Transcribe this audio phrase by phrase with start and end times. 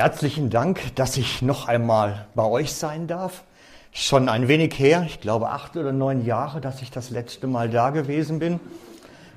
[0.00, 3.44] Herzlichen Dank, dass ich noch einmal bei euch sein darf.
[3.92, 7.68] Schon ein wenig her, ich glaube acht oder neun Jahre, dass ich das letzte Mal
[7.68, 8.60] da gewesen bin.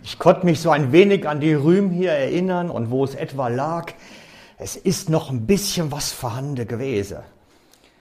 [0.05, 3.49] Ich konnte mich so ein wenig an die Rühm hier erinnern und wo es etwa
[3.49, 3.91] lag.
[4.57, 7.17] Es ist noch ein bisschen was vorhanden gewesen.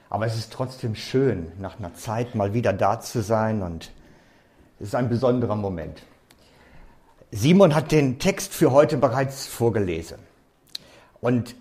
[0.08, 3.90] Aber es ist trotzdem schön, nach einer Zeit mal wieder da zu sein und
[4.78, 6.00] es ist ein besonderer Moment.
[7.32, 10.18] Simon hat den Text für heute bereits vorgelesen.
[11.20, 11.56] Und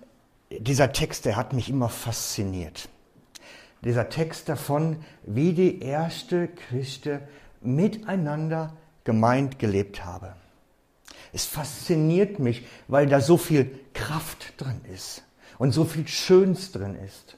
[0.60, 2.90] dieser Text, der hat mich immer fasziniert.
[3.84, 7.20] Dieser Text davon, wie die erste Christen
[7.62, 8.74] miteinander
[9.04, 10.36] gemeint gelebt habe.
[11.34, 15.24] Es fasziniert mich, weil da so viel Kraft drin ist
[15.58, 17.38] und so viel Schöns drin ist.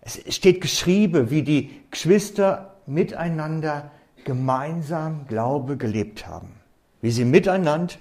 [0.00, 3.90] Es steht geschrieben, wie die Geschwister miteinander
[4.24, 6.52] gemeinsam Glaube gelebt haben,
[7.00, 7.94] wie sie miteinander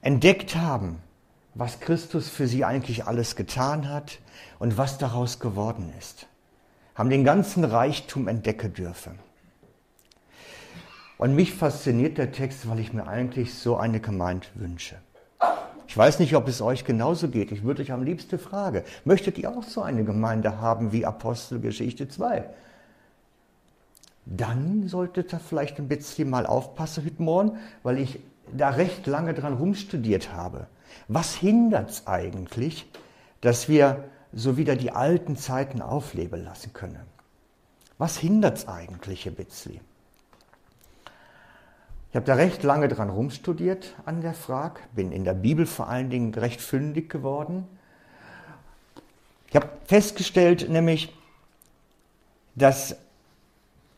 [0.00, 1.00] entdeckt haben,
[1.54, 4.18] was Christus für sie eigentlich alles getan hat
[4.58, 6.26] und was daraus geworden ist.
[6.94, 9.18] Haben den ganzen Reichtum entdecken dürfen.
[11.16, 14.96] Und mich fasziniert der Text, weil ich mir eigentlich so eine Gemeinde wünsche.
[15.86, 17.52] Ich weiß nicht, ob es euch genauso geht.
[17.52, 22.08] Ich würde euch am liebsten fragen, möchtet ihr auch so eine Gemeinde haben wie Apostelgeschichte
[22.08, 22.44] 2?
[24.26, 28.18] Dann solltet ihr vielleicht ein bisschen mal aufpassen heute Morgen, weil ich
[28.52, 30.66] da recht lange dran rumstudiert habe.
[31.08, 32.90] Was hindert es eigentlich,
[33.40, 37.04] dass wir so wieder die alten Zeiten aufleben lassen können?
[37.98, 39.80] Was hindert es eigentlich ein bisschen?
[42.10, 45.88] Ich habe da recht lange dran rumstudiert an der Frage, bin in der Bibel vor
[45.88, 47.66] allen Dingen recht fündig geworden.
[49.48, 51.12] Ich habe festgestellt nämlich,
[52.54, 52.96] dass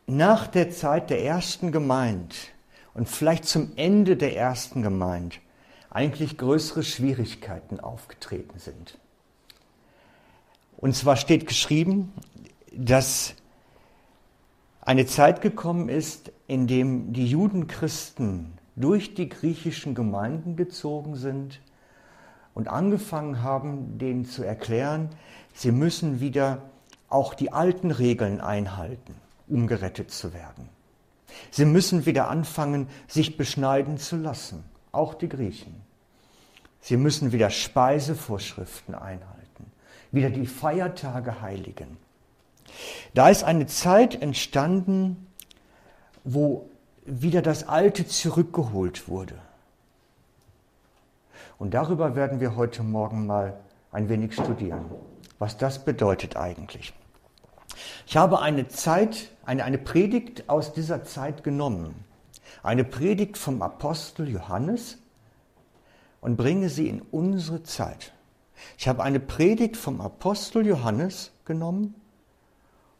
[0.07, 2.35] nach der Zeit der ersten Gemeinde
[2.93, 5.35] und vielleicht zum Ende der ersten Gemeinde
[5.97, 8.99] eigentlich größere Schwierigkeiten aufgetreten sind.
[10.77, 12.13] Und zwar steht geschrieben,
[12.71, 13.33] dass
[14.81, 21.61] eine Zeit gekommen ist, in dem die Judenchristen durch die griechischen Gemeinden gezogen sind
[22.53, 25.09] und angefangen haben, denen zu erklären,
[25.55, 26.61] sie müssen wieder
[27.09, 29.15] auch die alten Regeln einhalten,
[29.47, 30.69] um gerettet zu werden.
[31.49, 35.86] Sie müssen wieder anfangen, sich beschneiden zu lassen, auch die Griechen.
[36.81, 39.71] Sie müssen wieder Speisevorschriften einhalten,
[40.11, 41.97] wieder die Feiertage heiligen.
[43.13, 45.27] Da ist eine Zeit entstanden,
[46.23, 46.69] wo
[47.05, 49.35] wieder das Alte zurückgeholt wurde.
[51.57, 53.57] Und darüber werden wir heute Morgen mal
[53.91, 54.85] ein wenig studieren,
[55.39, 56.93] was das bedeutet eigentlich.
[58.05, 62.05] Ich habe eine Zeit, eine, eine Predigt aus dieser Zeit genommen.
[62.63, 64.97] Eine Predigt vom Apostel Johannes
[66.27, 68.11] und bringe sie in unsere Zeit.
[68.77, 71.95] Ich habe eine Predigt vom Apostel Johannes genommen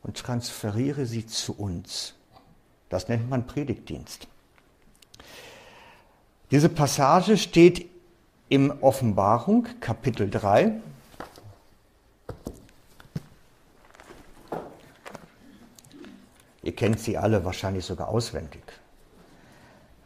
[0.01, 2.13] und transferiere sie zu uns.
[2.87, 4.29] Das nennt man Predigtdienst.
[6.51, 7.89] Diese Passage steht
[8.47, 10.79] im Offenbarung Kapitel 3.
[16.63, 18.63] Ihr kennt sie alle wahrscheinlich sogar auswendig.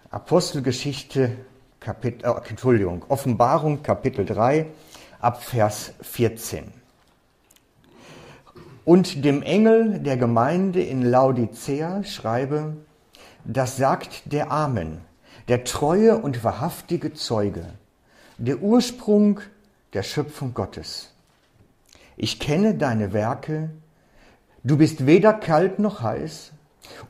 [0.09, 1.37] Apostelgeschichte,
[1.81, 4.67] Kapitel, äh, Entschuldigung, Offenbarung Kapitel 3
[5.19, 6.71] ab Vers 14
[8.85, 12.77] und dem Engel der Gemeinde in Laodicea schreibe,
[13.45, 15.01] das sagt der Amen,
[15.47, 17.65] der treue und wahrhaftige Zeuge,
[18.37, 19.39] der Ursprung
[19.93, 21.13] der Schöpfung Gottes.
[22.15, 23.71] Ich kenne deine Werke,
[24.63, 26.51] du bist weder kalt noch heiß,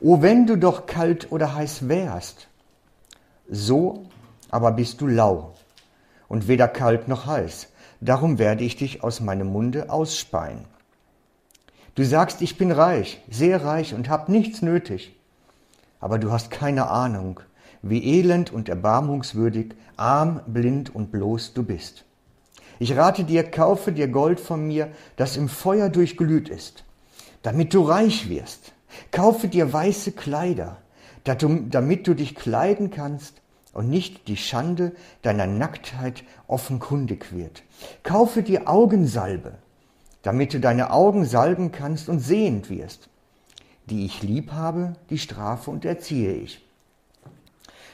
[0.00, 2.48] o wenn du doch kalt oder heiß wärst,
[3.48, 4.06] so
[4.52, 5.54] aber bist du lau
[6.28, 7.68] und weder kalt noch heiß,
[8.00, 10.66] darum werde ich dich aus meinem Munde ausspeien.
[11.96, 15.16] Du sagst, ich bin reich, sehr reich und hab nichts nötig.
[16.00, 17.40] Aber du hast keine Ahnung,
[17.82, 22.04] wie elend und erbarmungswürdig, arm, blind und bloß du bist.
[22.78, 26.84] Ich rate dir, kaufe dir Gold von mir, das im Feuer durchglüht ist,
[27.42, 28.72] damit du reich wirst.
[29.10, 30.78] Kaufe dir weiße Kleider,
[31.24, 33.41] damit du dich kleiden kannst
[33.72, 34.92] und nicht die Schande
[35.22, 37.62] deiner Nacktheit offenkundig wird.
[38.02, 39.54] Kaufe dir Augensalbe,
[40.22, 43.08] damit du deine Augen salben kannst und sehend wirst.
[43.86, 46.64] Die ich lieb habe, die strafe und erziehe ich.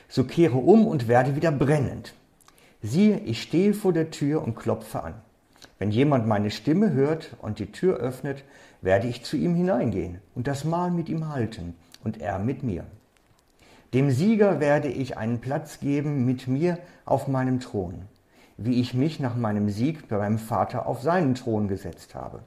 [0.09, 2.15] So kehre um und werde wieder brennend.
[2.83, 5.15] Siehe, ich stehe vor der Tür und klopfe an.
[5.79, 8.45] Wenn jemand meine Stimme hört und die Tür öffnet,
[8.81, 11.75] werde ich zu ihm hineingehen und das Mahl mit ihm halten
[12.05, 12.85] und er mit mir.
[13.95, 18.07] Dem Sieger werde ich einen Platz geben mit mir auf meinem Thron,
[18.59, 22.41] wie ich mich nach meinem Sieg bei meinem Vater auf seinen Thron gesetzt habe.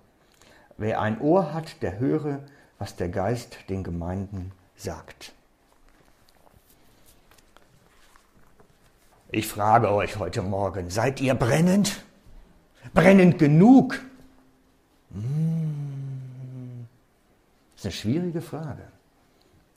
[0.78, 2.40] Wer ein Ohr hat, der höre,
[2.78, 5.34] was der Geist den Gemeinden sagt.
[9.32, 12.04] Ich frage euch heute Morgen, seid ihr brennend?
[12.94, 14.00] Brennend genug?
[15.14, 16.88] Hm,
[17.76, 18.91] das ist eine schwierige Frage.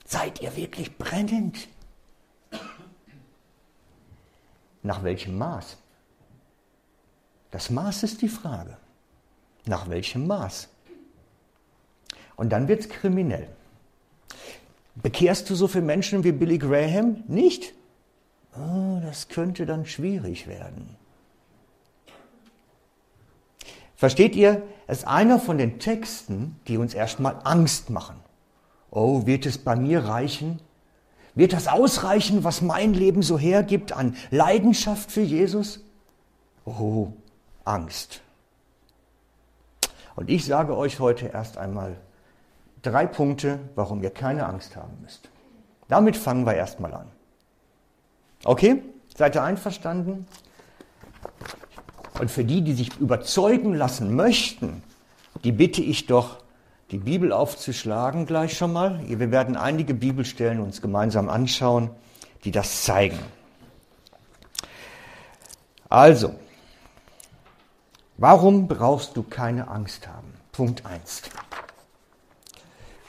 [0.05, 1.67] Seid ihr wirklich brennend?
[4.83, 5.77] Nach welchem Maß?
[7.49, 8.77] Das Maß ist die Frage.
[9.65, 10.69] Nach welchem Maß?
[12.35, 13.47] Und dann wird es kriminell.
[14.95, 17.23] Bekehrst du so viele Menschen wie Billy Graham?
[17.27, 17.73] Nicht?
[18.55, 20.95] Oh, das könnte dann schwierig werden.
[23.95, 24.61] Versteht ihr?
[24.87, 28.24] Es ist einer von den Texten, die uns erstmal Angst machen.
[28.95, 30.61] Oh, wird es bei mir reichen?
[31.35, 35.81] Wird das ausreichen, was mein Leben so hergibt an Leidenschaft für Jesus?
[36.63, 37.09] Oh,
[37.65, 38.21] Angst.
[40.15, 41.97] Und ich sage euch heute erst einmal
[42.83, 45.29] drei Punkte, warum ihr keine Angst haben müsst.
[45.89, 47.07] Damit fangen wir erstmal an.
[48.45, 48.81] Okay?
[49.13, 50.25] Seid ihr einverstanden?
[52.17, 54.83] Und für die, die sich überzeugen lassen möchten,
[55.43, 56.44] die bitte ich doch,
[56.91, 58.99] die Bibel aufzuschlagen gleich schon mal.
[59.07, 61.89] Wir werden einige Bibelstellen uns gemeinsam anschauen,
[62.43, 63.19] die das zeigen.
[65.89, 66.35] Also,
[68.17, 70.33] warum brauchst du keine Angst haben?
[70.51, 71.23] Punkt 1.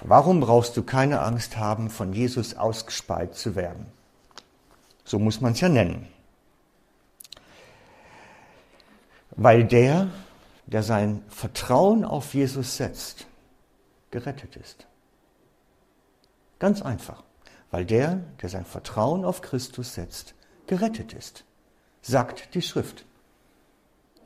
[0.01, 3.87] Warum brauchst du keine Angst haben, von Jesus ausgespeit zu werden?
[5.05, 6.09] So muss man es ja nennen.
[9.31, 10.09] Weil der,
[10.67, 13.27] der sein Vertrauen auf Jesus setzt,
[14.11, 14.87] gerettet ist.
[16.59, 17.23] Ganz einfach.
[17.71, 20.35] Weil der, der sein Vertrauen auf Christus setzt,
[20.67, 21.45] gerettet ist.
[22.01, 23.05] Sagt die Schrift.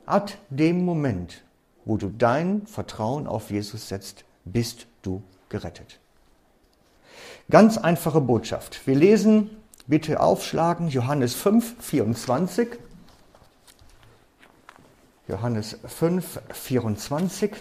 [0.06, 1.42] Ab dem Moment,
[1.84, 5.98] wo du dein Vertrauen auf Jesus setzt, bist du gerettet.
[7.48, 8.86] Ganz einfache Botschaft.
[8.86, 9.50] Wir lesen,
[9.86, 12.68] bitte aufschlagen, Johannes 5, 24.
[15.26, 17.52] Johannes 5, 24.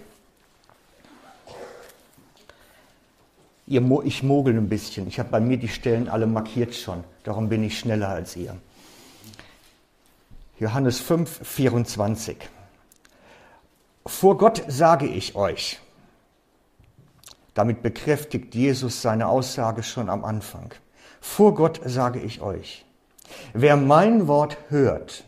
[3.69, 5.07] Ihr, ich mogel ein bisschen.
[5.07, 7.03] Ich habe bei mir die Stellen alle markiert schon.
[7.23, 8.57] Darum bin ich schneller als ihr.
[10.59, 12.37] Johannes 5, 24.
[14.07, 15.79] Vor Gott sage ich euch,
[17.53, 20.73] damit bekräftigt Jesus seine Aussage schon am Anfang.
[21.21, 22.85] Vor Gott sage ich euch,
[23.53, 25.25] wer mein Wort hört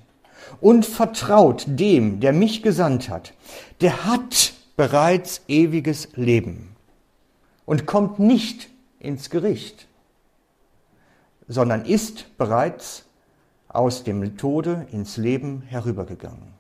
[0.62, 3.34] und vertraut dem, der mich gesandt hat,
[3.82, 6.71] der hat bereits ewiges Leben
[7.66, 8.70] und kommt nicht
[9.00, 9.88] ins Gericht,
[11.48, 13.06] sondern ist bereits
[13.68, 16.54] aus dem Tode ins Leben herübergegangen.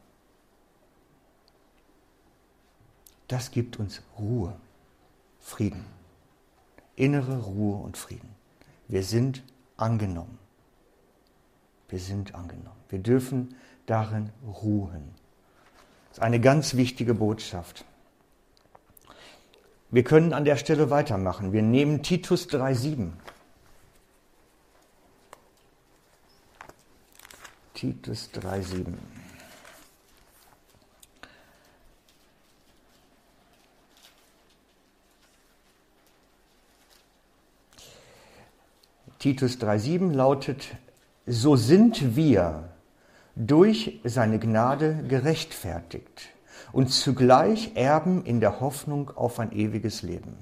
[3.27, 4.55] Das gibt uns Ruhe.
[5.39, 5.85] Frieden.
[6.95, 8.29] Innere Ruhe und Frieden.
[8.87, 9.43] Wir sind
[9.77, 10.37] angenommen.
[11.89, 12.79] Wir sind angenommen.
[12.89, 13.55] Wir dürfen
[13.85, 15.15] darin ruhen.
[16.09, 17.85] Das ist eine ganz wichtige Botschaft.
[19.91, 21.51] Wir können an der Stelle weitermachen.
[21.51, 23.09] Wir nehmen Titus 3,7.
[27.73, 28.93] Titus 3,7.
[39.19, 40.67] Titus 3.7 lautet,
[41.27, 42.69] so sind wir
[43.35, 46.29] durch seine Gnade gerechtfertigt
[46.71, 50.35] und zugleich Erben in der Hoffnung auf ein ewiges Leben.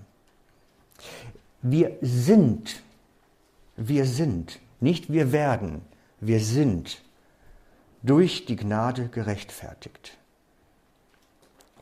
[1.62, 2.82] Wir sind,
[3.76, 5.82] wir sind, nicht wir werden,
[6.20, 7.04] wir sind
[8.04, 10.18] durch die Gnade gerechtfertigt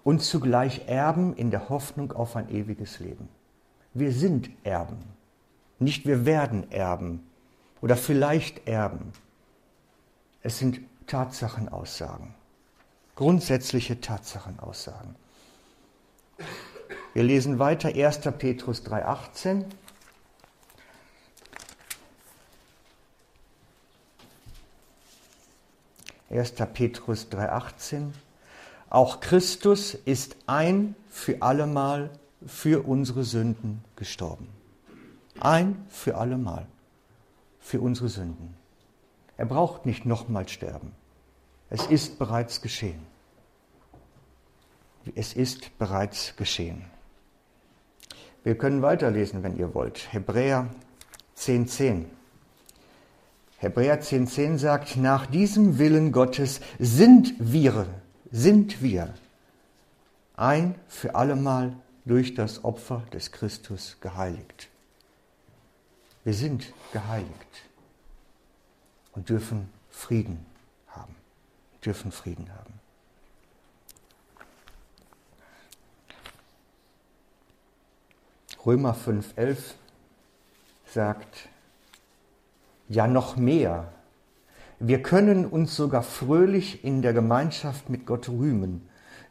[0.04, 3.30] und zugleich Erben in der Hoffnung auf ein ewiges Leben.
[3.94, 5.18] Wir sind Erben.
[5.80, 7.28] Nicht wir werden erben
[7.82, 9.12] oder vielleicht erben.
[10.42, 12.34] Es sind Tatsachenaussagen,
[13.18, 15.16] grundsätzliche Tatsachenaussagen.
[17.14, 18.20] Wir lesen weiter 1.
[18.38, 19.66] Petrus 3.18.
[26.30, 28.12] Erster Petrus 3,18.
[28.92, 32.12] Auch Christus ist ein für allemal
[32.46, 34.48] für unsere Sünden gestorben.
[35.40, 36.68] Ein für allemal.
[37.62, 38.56] Für unsere Sünden.
[39.38, 40.92] Er braucht nicht nochmal sterben.
[41.70, 43.06] Es ist bereits geschehen.
[45.16, 46.86] Es ist bereits geschehen.
[48.44, 50.14] Wir können weiterlesen, wenn ihr wollt.
[50.14, 50.70] Hebräer
[51.38, 51.68] 10,10.
[51.68, 52.06] 10.
[53.58, 57.88] Hebräer 10,10 10 sagt, nach diesem Willen Gottes sind wir,
[58.32, 59.14] sind wir
[60.36, 64.70] ein für allemal durch das Opfer des Christus geheiligt.
[66.24, 67.64] Wir sind geheiligt
[69.14, 70.46] und dürfen Frieden
[71.88, 72.74] dürfen Frieden haben.
[78.66, 79.58] Römer 5,11
[80.94, 81.50] sagt,
[82.90, 83.92] ja noch mehr.
[84.80, 88.88] Wir können uns sogar fröhlich in der Gemeinschaft mit Gott rühmen,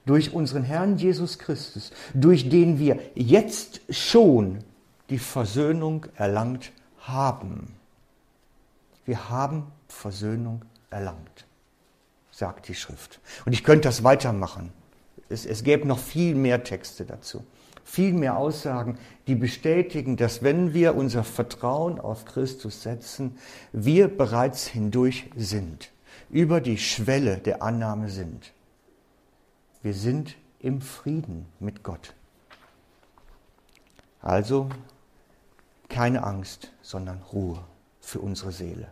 [0.07, 4.65] durch unseren Herrn Jesus Christus, durch den wir jetzt schon
[5.11, 7.75] die Versöhnung erlangt haben.
[9.05, 11.46] Wir haben Versöhnung erlangt,
[12.37, 13.21] sagt die Schrift.
[13.47, 14.73] Und ich könnte das weitermachen.
[15.29, 17.45] Es, es gäbe noch viel mehr Texte dazu
[17.87, 23.39] viel mehr Aussagen, die bestätigen, dass wenn wir unser Vertrauen auf Christus setzen,
[23.73, 25.93] wir bereits hindurch sind,
[26.29, 28.53] über die Schwelle der Annahme sind.
[29.83, 32.13] Wir sind im Frieden mit Gott.
[34.21, 34.69] Also
[35.89, 37.63] keine Angst, sondern Ruhe
[38.01, 38.89] für unsere Seele.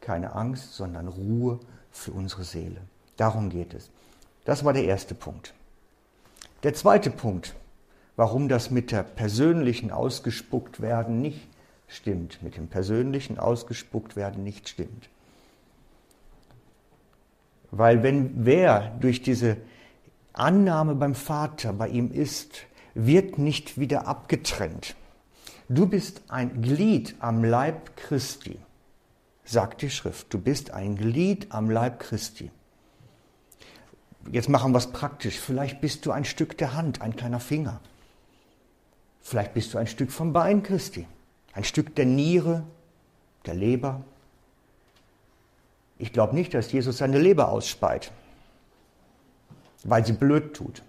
[0.00, 1.58] Keine Angst, sondern Ruhe
[1.94, 2.80] für unsere Seele.
[3.16, 3.90] Darum geht es.
[4.44, 5.54] Das war der erste Punkt.
[6.62, 7.54] Der zweite Punkt,
[8.16, 11.48] warum das mit der persönlichen ausgespuckt werden nicht
[11.88, 15.08] stimmt, mit dem persönlichen ausgespuckt werden nicht stimmt.
[17.70, 19.56] Weil wenn wer durch diese
[20.32, 24.94] Annahme beim Vater bei ihm ist, wird nicht wieder abgetrennt.
[25.68, 28.58] Du bist ein Glied am Leib Christi,
[29.44, 30.32] sagt die Schrift.
[30.32, 32.50] Du bist ein Glied am Leib Christi.
[34.30, 35.38] Jetzt machen wir es praktisch.
[35.38, 37.80] Vielleicht bist du ein Stück der Hand, ein kleiner Finger.
[39.20, 41.06] Vielleicht bist du ein Stück vom Bein Christi,
[41.52, 42.64] ein Stück der Niere,
[43.46, 44.02] der Leber.
[45.98, 48.12] Ich glaube nicht, dass Jesus seine Leber ausspeit,
[49.82, 50.82] weil sie blöd tut.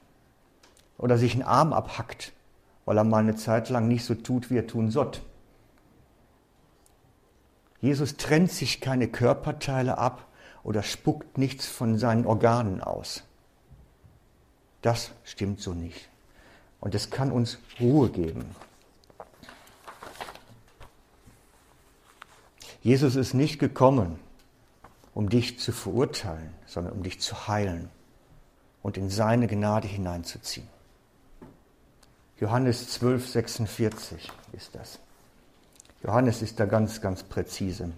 [0.98, 2.34] Oder sich einen Arm abhackt,
[2.86, 5.22] weil er mal eine Zeit lang nicht so tut, wie er tun sollte.
[7.86, 10.26] Jesus trennt sich keine Körperteile ab
[10.64, 13.22] oder spuckt nichts von seinen Organen aus.
[14.82, 16.10] Das stimmt so nicht.
[16.80, 18.56] Und es kann uns Ruhe geben.
[22.82, 24.20] Jesus ist nicht gekommen,
[25.14, 27.90] um dich zu verurteilen, sondern um dich zu heilen
[28.82, 30.68] und in seine Gnade hineinzuziehen.
[32.40, 34.98] Johannes 12, 46 ist das.
[36.06, 37.92] Johannes ist da ganz, ganz präzise.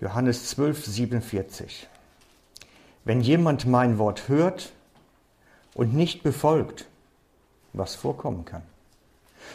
[0.00, 1.88] Johannes 12, 47.
[3.04, 4.72] Wenn jemand mein Wort hört
[5.72, 6.86] und nicht befolgt,
[7.72, 8.62] was vorkommen kann.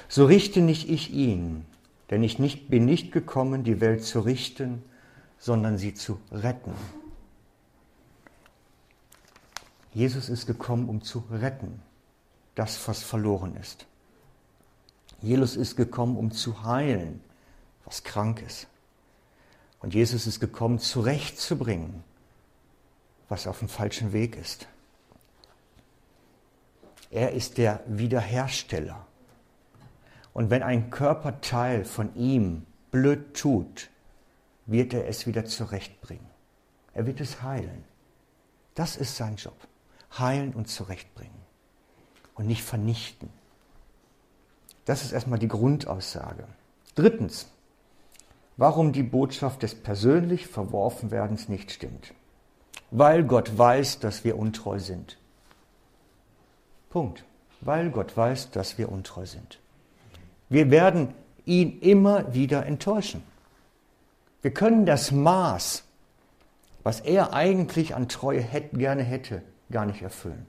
[0.09, 1.65] So richte nicht ich ihn,
[2.09, 4.81] denn ich nicht, bin nicht gekommen, die Welt zu richten,
[5.37, 6.73] sondern sie zu retten.
[9.93, 11.79] Jesus ist gekommen, um zu retten,
[12.55, 13.85] das, was verloren ist.
[15.21, 17.21] Jesus ist gekommen, um zu heilen,
[17.86, 18.67] was krank ist.
[19.79, 22.03] Und Jesus ist gekommen, zurechtzubringen,
[23.29, 24.67] was auf dem falschen Weg ist.
[27.09, 29.05] Er ist der Wiederhersteller.
[30.33, 33.89] Und wenn ein Körperteil von ihm blöd tut,
[34.65, 36.27] wird er es wieder zurechtbringen.
[36.93, 37.83] Er wird es heilen.
[38.75, 39.55] Das ist sein Job.
[40.17, 41.39] Heilen und zurechtbringen.
[42.36, 43.29] Und nicht vernichten.
[44.88, 46.46] Das ist erstmal die Grundaussage.
[46.96, 47.48] Drittens,
[48.56, 52.13] warum die Botschaft des persönlich Verworfenwerdens nicht stimmt.
[52.89, 55.17] Weil Gott weiß, dass wir untreu sind.
[56.89, 57.25] Punkt.
[57.60, 59.60] Weil Gott weiß, dass wir untreu sind.
[60.48, 61.13] Wir werden
[61.44, 63.24] ihn immer wieder enttäuschen.
[64.41, 65.84] Wir können das Maß,
[66.84, 70.46] was er eigentlich an Treue hätte, gerne hätte, gar nicht erfüllen.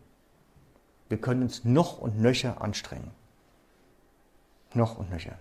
[1.09, 3.18] Wir können uns noch und nöcher anstrengen.
[4.75, 5.39] Noch und nöcher.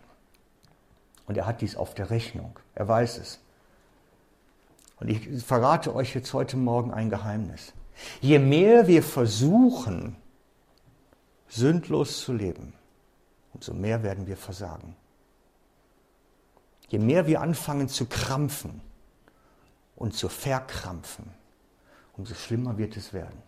[1.25, 2.57] Und er hat dies auf der Rechnung.
[2.75, 3.39] Er weiß es.
[4.99, 7.73] Und ich verrate euch jetzt heute Morgen ein Geheimnis.
[8.21, 10.15] Je mehr wir versuchen,
[11.47, 12.73] sündlos zu leben,
[13.53, 14.95] umso mehr werden wir versagen.
[16.89, 18.81] Je mehr wir anfangen zu krampfen
[19.95, 21.25] und zu verkrampfen,
[22.15, 23.43] umso schlimmer wird es werden.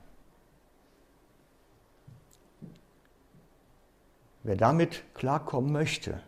[4.43, 6.22] Wer damit klarkommen möchte,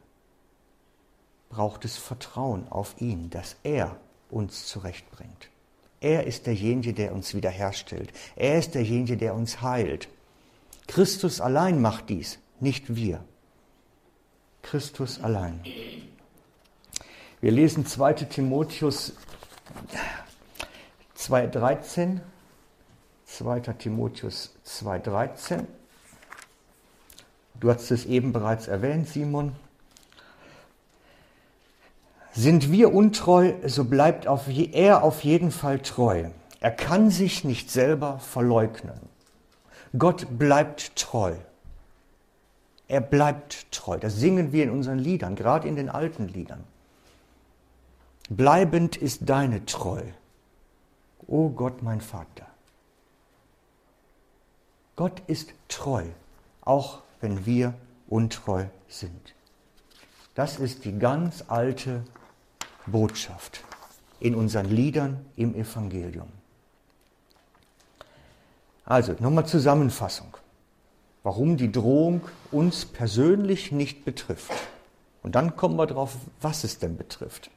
[1.50, 3.98] braucht es Vertrauen auf ihn, dass er
[4.30, 5.50] uns zurechtbringt.
[6.00, 8.12] Er ist derjenige, der uns wiederherstellt.
[8.36, 10.08] Er ist derjenige, der uns heilt.
[10.88, 13.24] Christus allein macht dies, nicht wir.
[14.62, 15.63] Christus allein.
[17.39, 19.13] Wir lesen 2 Timotheus
[21.18, 22.20] 2,13.
[23.25, 23.60] 2.
[23.60, 25.65] Timotheus 2,13.
[27.62, 29.56] Du hast es eben bereits erwähnt, Simon.
[32.34, 36.25] Sind wir untreu, so bleibt auf je, er auf jeden Fall treu.
[36.60, 39.00] Er kann sich nicht selber verleugnen.
[39.96, 41.36] Gott bleibt treu.
[42.88, 44.00] Er bleibt treu.
[44.00, 46.63] Das singen wir in unseren Liedern, gerade in den alten Liedern.
[48.30, 50.01] Bleibend ist deine Treu,
[51.27, 52.48] o Gott mein Vater.
[54.96, 56.06] Gott ist treu,
[56.62, 57.74] auch wenn wir
[58.08, 59.34] untreu sind.
[60.36, 62.04] Das ist die ganz alte
[62.86, 63.63] Botschaft
[64.20, 66.28] in unseren Liedern im Evangelium.
[68.86, 70.36] Also nochmal Zusammenfassung,
[71.24, 74.51] warum die Drohung uns persönlich nicht betrifft.
[75.24, 77.51] Und dann kommen wir darauf, was es denn betrifft.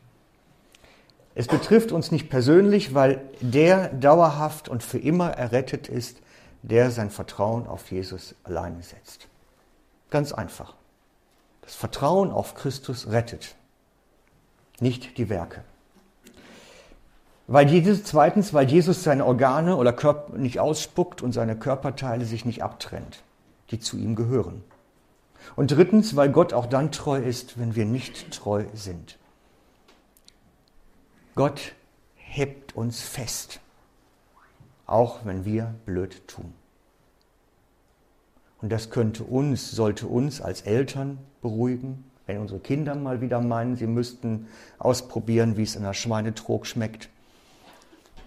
[1.35, 6.19] Es betrifft uns nicht persönlich, weil der dauerhaft und für immer errettet ist,
[6.63, 9.27] der sein Vertrauen auf Jesus alleine setzt.
[10.15, 10.75] Ganz einfach.
[11.63, 13.57] Das Vertrauen auf Christus rettet,
[14.79, 15.65] nicht die Werke.
[17.49, 22.45] Weil Jesus, zweitens, weil Jesus seine Organe oder Körper nicht ausspuckt und seine Körperteile sich
[22.45, 23.25] nicht abtrennt,
[23.73, 24.63] die zu ihm gehören.
[25.57, 29.19] Und drittens, weil Gott auch dann treu ist, wenn wir nicht treu sind.
[31.35, 31.73] Gott
[32.15, 33.59] hebt uns fest,
[34.87, 36.55] auch wenn wir blöd tun.
[38.65, 43.77] Und das könnte uns, sollte uns als Eltern beruhigen, wenn unsere Kinder mal wieder meinen,
[43.77, 47.11] sie müssten ausprobieren, wie es in der Schweinetrog schmeckt.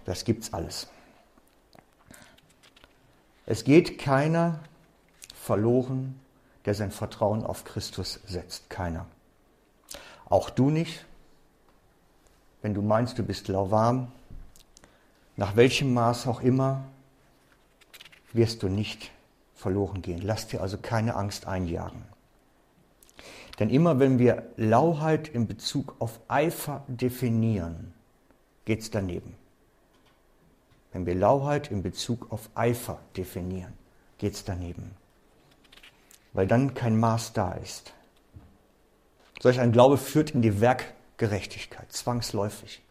[0.05, 0.89] Das gibt's alles.
[3.47, 4.59] Es geht keiner
[5.33, 6.19] verloren,
[6.65, 8.69] der sein Vertrauen auf Christus setzt.
[8.69, 9.07] Keiner.
[10.29, 11.03] Auch du nicht,
[12.61, 14.11] wenn du meinst, du bist lauwarm,
[15.35, 16.83] nach welchem Maß auch immer,
[18.33, 19.09] wirst du nicht
[19.57, 20.21] verloren gehen.
[20.21, 22.03] Lass dir also keine Angst einjagen.
[23.59, 27.93] Denn immer wenn wir Lauheit in Bezug auf Eifer definieren,
[28.65, 29.35] geht es daneben.
[30.93, 33.73] Wenn wir Lauheit in Bezug auf Eifer definieren,
[34.19, 34.91] geht es daneben.
[36.33, 37.93] Weil dann kein Maß da ist.
[39.41, 42.81] Solch ein Glaube führt in die Werkgerechtigkeit, zwangsläufig,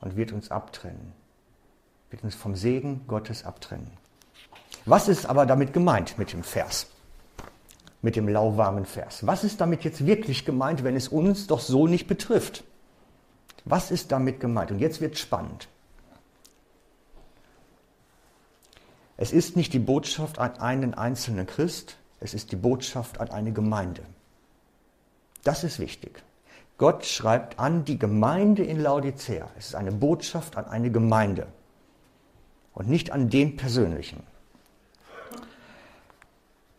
[0.00, 1.12] und wird uns abtrennen,
[2.10, 3.90] wird uns vom Segen Gottes abtrennen.
[4.86, 6.86] Was ist aber damit gemeint mit dem Vers?
[8.02, 9.26] Mit dem lauwarmen Vers.
[9.26, 12.62] Was ist damit jetzt wirklich gemeint, wenn es uns doch so nicht betrifft?
[13.64, 14.70] Was ist damit gemeint?
[14.70, 15.68] Und jetzt wird spannend.
[19.16, 23.52] Es ist nicht die Botschaft an einen einzelnen Christ, es ist die Botschaft an eine
[23.52, 24.02] Gemeinde.
[25.42, 26.22] Das ist wichtig.
[26.78, 29.48] Gott schreibt an die Gemeinde in Laodicea.
[29.58, 31.48] Es ist eine Botschaft an eine Gemeinde
[32.74, 34.22] und nicht an den persönlichen.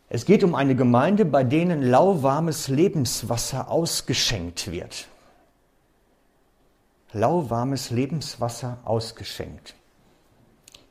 [0.09, 5.07] Es geht um eine Gemeinde, bei denen lauwarmes Lebenswasser ausgeschenkt wird.
[7.11, 9.75] Lauwarmes Lebenswasser ausgeschenkt.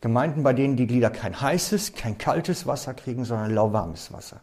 [0.03, 4.41] Gemeinden, bei denen die Glieder kein heißes, kein kaltes Wasser kriegen, sondern lauwarmes Wasser.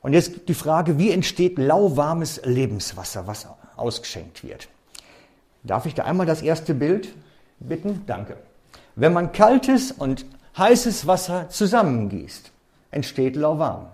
[0.00, 4.68] Und jetzt die Frage, wie entsteht lauwarmes Lebenswasser, was ausgeschenkt wird?
[5.62, 7.14] Darf ich da einmal das erste Bild
[7.58, 8.02] bitten?
[8.06, 8.38] Danke.
[8.96, 10.24] Wenn man kaltes und
[10.56, 12.49] heißes Wasser zusammengießt,
[12.90, 13.86] entsteht lauwarm.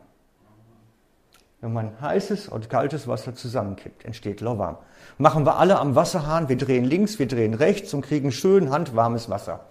[1.60, 4.76] Wenn man heißes und kaltes Wasser zusammenkippt, entsteht lauwarm.
[5.18, 9.30] Machen wir alle am Wasserhahn, wir drehen links, wir drehen rechts und kriegen schön handwarmes
[9.30, 9.66] Wasser.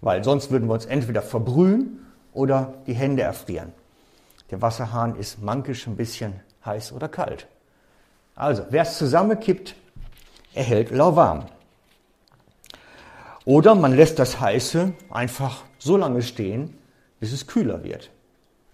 [0.00, 3.72] Weil sonst würden wir uns entweder verbrühen oder die Hände erfrieren.
[4.50, 7.46] Der Wasserhahn ist mankisch ein bisschen heiß oder kalt.
[8.34, 9.74] Also, wer es zusammenkippt,
[10.54, 11.46] erhält lauwarm.
[13.44, 16.76] Oder man lässt das Heiße einfach so lange stehen,
[17.18, 18.10] bis es kühler wird.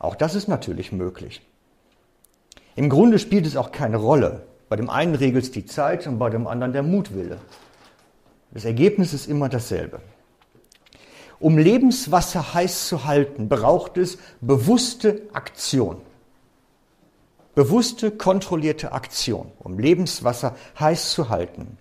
[0.07, 1.43] Auch das ist natürlich möglich.
[2.77, 4.47] Im Grunde spielt es auch keine Rolle.
[4.69, 7.39] Bei dem einen regelt es die Zeit und bei dem anderen der Mutwille.
[8.53, 10.01] Das Ergebnis ist immer dasselbe.
[11.41, 15.97] Um Lebenswasser heiß zu halten, braucht es bewusste Aktion.
[17.57, 21.79] Bewusste, kontrollierte Aktion, um Lebenswasser heiß zu halten.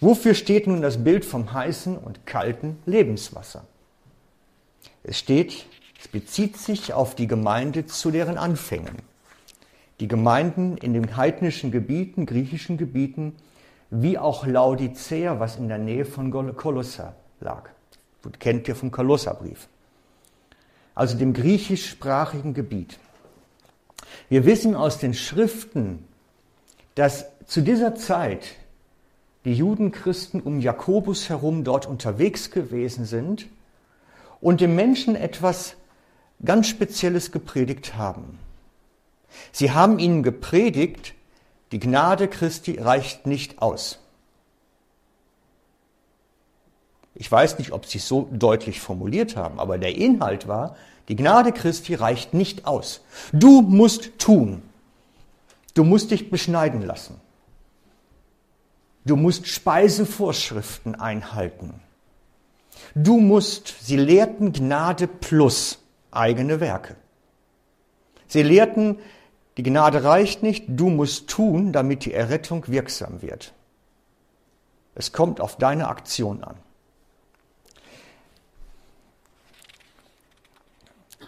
[0.00, 3.66] Wofür steht nun das Bild vom heißen und kalten Lebenswasser?
[5.02, 5.66] Es steht
[6.00, 8.96] es bezieht sich auf die Gemeinde zu deren Anfängen.
[10.00, 13.36] Die Gemeinden in den heidnischen Gebieten, griechischen Gebieten,
[13.90, 17.68] wie auch Laodicea, was in der Nähe von Kolosser lag.
[18.22, 19.68] Das kennt ihr vom Kolosserbrief.
[20.94, 22.98] Also dem griechischsprachigen Gebiet.
[24.30, 26.06] Wir wissen aus den Schriften,
[26.94, 28.56] dass zu dieser Zeit
[29.44, 33.46] die Judenchristen um Jakobus herum dort unterwegs gewesen sind
[34.40, 35.76] und den Menschen etwas
[36.44, 38.38] ganz Spezielles gepredigt haben.
[39.52, 41.14] Sie haben ihnen gepredigt,
[41.72, 43.98] die Gnade Christi reicht nicht aus.
[47.14, 50.76] Ich weiß nicht, ob sie es so deutlich formuliert haben, aber der Inhalt war,
[51.08, 53.02] die Gnade Christi reicht nicht aus.
[53.32, 54.62] Du musst tun.
[55.74, 57.20] Du musst dich beschneiden lassen.
[59.04, 61.80] Du musst Speisevorschriften einhalten.
[62.94, 65.79] Du musst, sie lehrten Gnade plus
[66.10, 66.96] eigene Werke.
[68.26, 68.98] Sie lehrten,
[69.56, 73.52] die Gnade reicht nicht, du musst tun, damit die Errettung wirksam wird.
[74.94, 76.56] Es kommt auf deine Aktion an.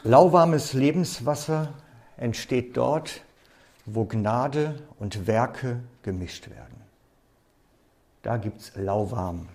[0.04, 1.72] Lauwarmes Lebenswasser
[2.16, 3.22] entsteht dort,
[3.86, 6.80] wo Gnade und Werke gemischt werden.
[8.22, 9.48] Da gibt es lauwarm.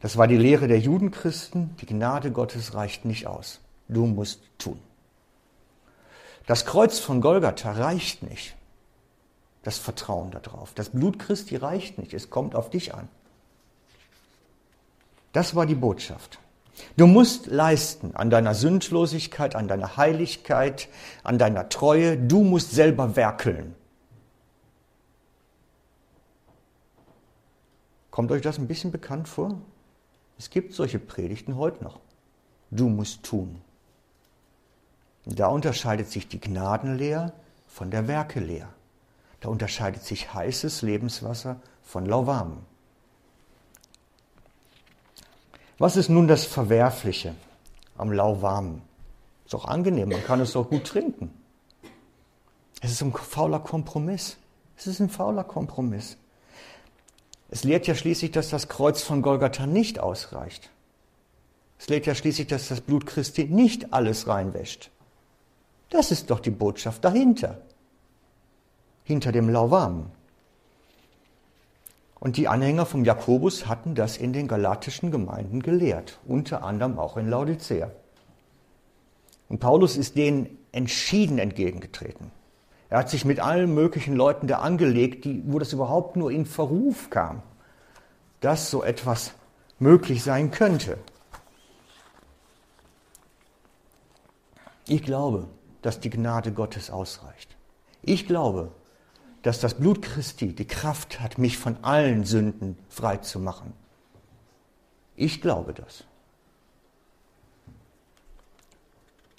[0.00, 1.76] Das war die Lehre der Judenchristen.
[1.80, 3.60] Die Gnade Gottes reicht nicht aus.
[3.88, 4.78] Du musst tun.
[6.46, 8.54] Das Kreuz von Golgatha reicht nicht.
[9.62, 10.72] Das Vertrauen darauf.
[10.74, 12.14] Das Blut Christi reicht nicht.
[12.14, 13.08] Es kommt auf dich an.
[15.32, 16.38] Das war die Botschaft.
[16.96, 20.88] Du musst leisten an deiner Sündlosigkeit, an deiner Heiligkeit,
[21.22, 22.16] an deiner Treue.
[22.16, 23.74] Du musst selber werkeln.
[28.10, 29.60] Kommt euch das ein bisschen bekannt vor?
[30.38, 32.00] Es gibt solche Predigten heute noch.
[32.70, 33.60] Du musst tun.
[35.30, 37.34] Da unterscheidet sich die Gnadenlehr
[37.66, 38.70] von der Werkelehr.
[39.40, 42.58] Da unterscheidet sich heißes Lebenswasser von lauwarmem.
[45.76, 47.34] Was ist nun das Verwerfliche
[47.98, 48.80] am Lauwarmen?
[49.44, 51.30] Ist doch angenehm, man kann es doch gut trinken.
[52.80, 54.38] Es ist ein fauler Kompromiss.
[54.78, 56.16] Es ist ein fauler Kompromiss.
[57.50, 60.70] Es lehrt ja schließlich, dass das Kreuz von Golgatha nicht ausreicht.
[61.78, 64.90] Es lehrt ja schließlich, dass das Blut Christi nicht alles reinwäscht.
[65.90, 67.60] Das ist doch die Botschaft dahinter.
[69.04, 70.10] Hinter dem Lauwarmen.
[72.20, 77.16] Und die Anhänger vom Jakobus hatten das in den galatischen Gemeinden gelehrt, unter anderem auch
[77.16, 77.90] in Laodicea.
[79.48, 82.30] Und Paulus ist denen entschieden entgegengetreten.
[82.90, 86.46] Er hat sich mit allen möglichen Leuten da angelegt, die, wo das überhaupt nur in
[86.46, 87.42] Verruf kam,
[88.40, 89.32] dass so etwas
[89.78, 90.98] möglich sein könnte.
[94.86, 95.48] Ich glaube,
[95.88, 97.56] dass die Gnade Gottes ausreicht.
[98.02, 98.72] Ich glaube,
[99.40, 103.72] dass das Blut Christi die Kraft hat, mich von allen Sünden frei zu machen.
[105.16, 106.04] Ich glaube das.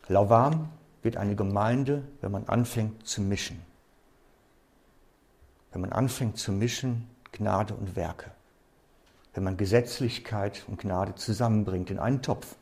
[0.07, 0.69] Lauwarm
[1.03, 3.61] wird eine Gemeinde, wenn man anfängt zu mischen.
[5.71, 8.31] Wenn man anfängt zu mischen, Gnade und Werke.
[9.35, 12.55] Wenn man Gesetzlichkeit und Gnade zusammenbringt in einen Topf.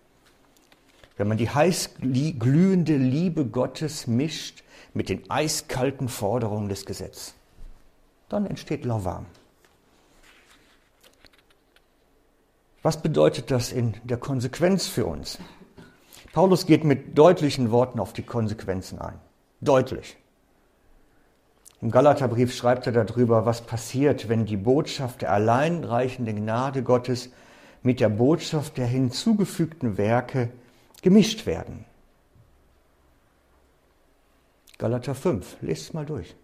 [1.17, 7.33] Wenn man die heiß glühende Liebe Gottes mischt mit den eiskalten Forderungen des Gesetzes.
[8.29, 9.25] Dann entsteht Lauwarm.
[12.83, 15.39] Was bedeutet das in der Konsequenz für uns?
[16.33, 19.19] Paulus geht mit deutlichen Worten auf die Konsequenzen ein.
[19.59, 20.17] Deutlich.
[21.81, 27.31] Im Galaterbrief schreibt er darüber, was passiert, wenn die Botschaft der alleinreichenden Gnade Gottes
[27.83, 30.49] mit der Botschaft der hinzugefügten Werke
[31.01, 31.85] gemischt werden.
[34.77, 36.35] Galater 5, lest es mal durch.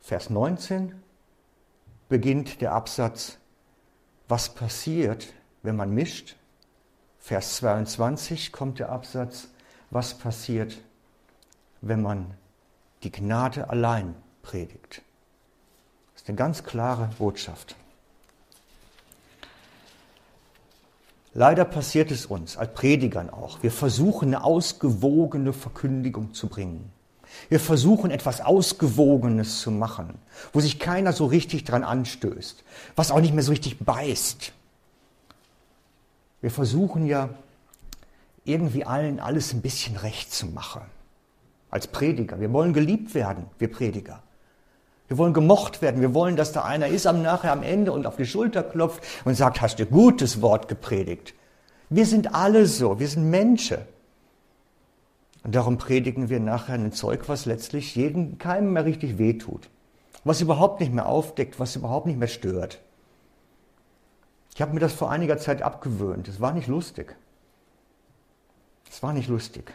[0.00, 1.00] Vers 19
[2.08, 3.38] beginnt der Absatz,
[4.28, 6.36] was passiert, wenn man mischt.
[7.18, 9.48] Vers 22 kommt der Absatz,
[9.90, 10.78] was passiert,
[11.80, 12.34] wenn man
[13.04, 15.02] die Gnade allein predigt.
[16.12, 17.76] Das ist eine ganz klare Botschaft.
[21.34, 23.62] Leider passiert es uns, als Predigern auch.
[23.62, 26.90] Wir versuchen eine ausgewogene Verkündigung zu bringen.
[27.48, 30.14] Wir versuchen etwas Ausgewogenes zu machen,
[30.52, 32.62] wo sich keiner so richtig dran anstößt,
[32.94, 34.52] was auch nicht mehr so richtig beißt.
[36.42, 37.30] Wir versuchen ja
[38.44, 40.82] irgendwie allen alles ein bisschen recht zu machen.
[41.70, 42.40] Als Prediger.
[42.40, 44.22] Wir wollen geliebt werden, wir Prediger.
[45.12, 46.00] Wir wollen gemocht werden.
[46.00, 49.04] Wir wollen, dass da einer ist am nachher am Ende und auf die Schulter klopft
[49.26, 51.34] und sagt, hast du gutes Wort gepredigt.
[51.90, 52.98] Wir sind alle so.
[52.98, 53.76] Wir sind Menschen.
[55.44, 59.68] Und darum predigen wir nachher ein Zeug, was letztlich jedem, keinem mehr richtig wehtut.
[60.24, 62.80] Was überhaupt nicht mehr aufdeckt, was überhaupt nicht mehr stört.
[64.54, 66.26] Ich habe mir das vor einiger Zeit abgewöhnt.
[66.26, 67.16] Es war nicht lustig.
[68.90, 69.74] Es war nicht lustig.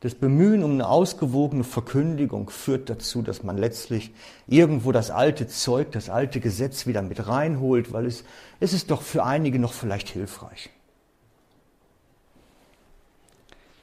[0.00, 4.12] Das Bemühen um eine ausgewogene Verkündigung führt dazu, dass man letztlich
[4.46, 8.22] irgendwo das alte Zeug, das alte Gesetz wieder mit reinholt, weil es,
[8.60, 10.70] es ist doch für einige noch vielleicht hilfreich.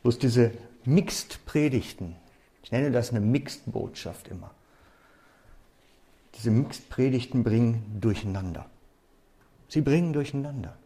[0.03, 0.51] Bloß diese
[0.85, 2.15] Mixed-Predigten,
[2.63, 4.51] ich nenne das eine Mixed-Botschaft immer.
[6.35, 8.67] Diese Mixed-Predigten bringen durcheinander.
[9.67, 10.77] Sie bringen durcheinander.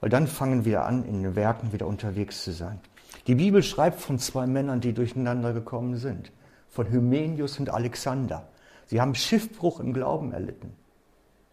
[0.00, 2.80] Weil dann fangen wir an, in den Werken wieder unterwegs zu sein.
[3.26, 6.32] Die Bibel schreibt von zwei Männern, die durcheinander gekommen sind.
[6.68, 8.48] Von Hymenius und Alexander.
[8.86, 10.72] Sie haben Schiffbruch im Glauben erlitten.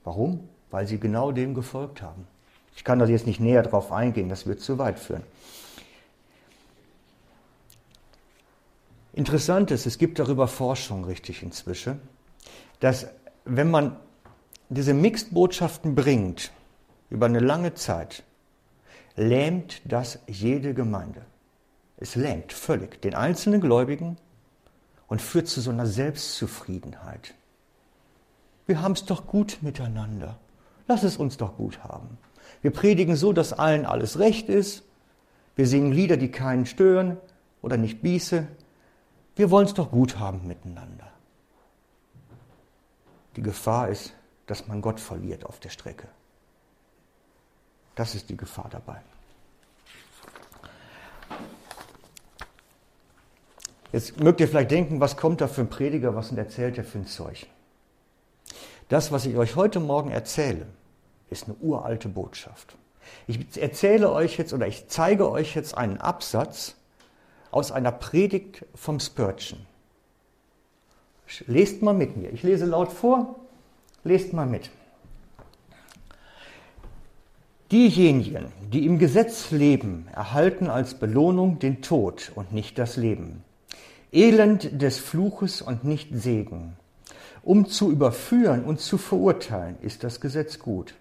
[0.03, 0.47] Warum?
[0.69, 2.27] Weil sie genau dem gefolgt haben.
[2.75, 5.23] Ich kann da jetzt nicht näher drauf eingehen, das wird zu weit führen.
[9.13, 12.01] Interessant ist, es gibt darüber Forschung richtig inzwischen,
[12.79, 13.07] dass
[13.45, 13.95] wenn man
[14.69, 16.51] diese Mixed-Botschaften bringt
[17.11, 18.23] über eine lange Zeit,
[19.15, 21.25] lähmt das jede Gemeinde.
[22.03, 24.17] Es lähmt völlig den einzelnen Gläubigen
[25.07, 27.33] und führt zu so einer Selbstzufriedenheit.
[28.65, 30.37] Wir haben es doch gut miteinander.
[30.85, 32.17] Lass es uns doch gut haben.
[32.61, 34.83] Wir predigen so, dass allen alles recht ist.
[35.55, 37.15] Wir singen Lieder, die keinen stören
[37.61, 38.49] oder nicht bieße.
[39.37, 41.07] Wir wollen es doch gut haben miteinander.
[43.37, 44.13] Die Gefahr ist,
[44.45, 46.09] dass man Gott verliert auf der Strecke.
[47.95, 49.01] Das ist die Gefahr dabei.
[53.93, 56.97] Jetzt mögt ihr vielleicht denken, was kommt da für ein Prediger, was erzählt er für
[56.97, 57.45] ein Zeug?
[58.89, 60.65] Das, was ich euch heute Morgen erzähle,
[61.29, 62.75] ist eine uralte Botschaft.
[63.27, 66.75] Ich erzähle euch jetzt oder ich zeige euch jetzt einen Absatz
[67.51, 69.59] aus einer Predigt vom Spurgeon.
[71.45, 72.33] Lest mal mit mir.
[72.33, 73.35] Ich lese laut vor.
[74.03, 74.71] Lest mal mit.
[77.71, 83.43] Diejenigen, die im Gesetz leben, erhalten als Belohnung den Tod und nicht das Leben.
[84.13, 86.77] Elend des Fluches und nicht Segen.
[87.41, 90.93] Um zu überführen und zu verurteilen, ist das Gesetz gut.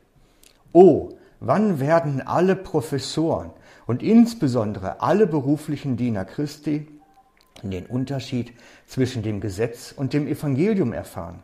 [0.72, 3.50] Oh, wann werden alle Professoren
[3.86, 6.88] und insbesondere alle beruflichen Diener Christi
[7.62, 8.52] den Unterschied
[8.86, 11.40] zwischen dem Gesetz und dem Evangelium erfahren?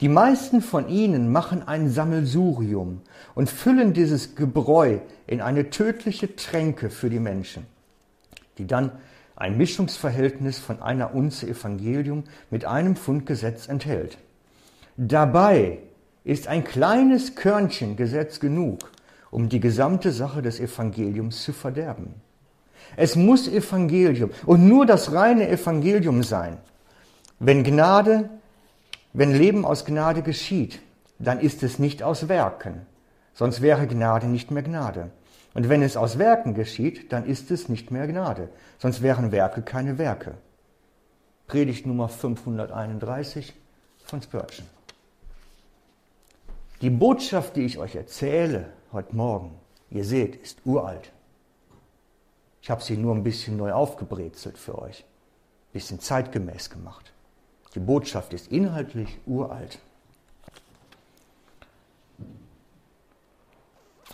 [0.00, 3.00] Die meisten von ihnen machen ein Sammelsurium
[3.34, 7.64] und füllen dieses Gebräu in eine tödliche Tränke für die Menschen,
[8.58, 8.92] die dann
[9.40, 14.18] ein Mischungsverhältnis von einer Unze Evangelium mit einem Pfund Gesetz enthält.
[14.98, 15.78] Dabei
[16.24, 18.80] ist ein kleines Körnchen Gesetz genug,
[19.30, 22.16] um die gesamte Sache des Evangeliums zu verderben.
[22.96, 26.58] Es muss Evangelium und nur das reine Evangelium sein.
[27.38, 28.28] Wenn Gnade,
[29.14, 30.80] wenn Leben aus Gnade geschieht,
[31.18, 32.82] dann ist es nicht aus Werken,
[33.32, 35.10] sonst wäre Gnade nicht mehr Gnade.
[35.54, 39.62] Und wenn es aus Werken geschieht, dann ist es nicht mehr Gnade, sonst wären Werke
[39.62, 40.34] keine Werke.
[41.46, 43.54] Predigt Nummer 531
[44.04, 44.66] von Spurgeon.
[46.80, 49.58] Die Botschaft, die ich euch erzähle heute Morgen,
[49.90, 51.12] ihr seht, ist uralt.
[52.62, 57.12] Ich habe sie nur ein bisschen neu aufgebrezelt für euch, ein bisschen zeitgemäß gemacht.
[57.74, 59.78] Die Botschaft ist inhaltlich uralt.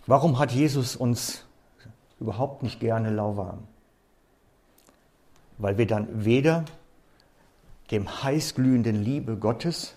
[0.06, 1.44] Warum hat Jesus uns
[2.20, 3.66] überhaupt nicht gerne lauwarm?
[5.58, 6.64] Weil wir dann weder
[7.90, 9.94] dem heißglühenden Liebe Gottes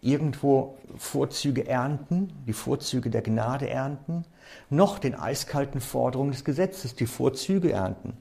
[0.00, 4.24] irgendwo Vorzüge ernten, die Vorzüge der Gnade ernten,
[4.70, 8.16] noch den eiskalten Forderungen des Gesetzes die Vorzüge ernten.